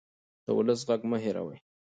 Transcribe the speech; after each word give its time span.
د 0.45 0.47
ولس 0.57 0.81
غږ 0.87 1.01
مه 1.09 1.17
هېروئ 1.23 1.57